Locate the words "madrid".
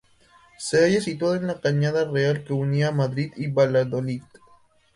2.91-3.31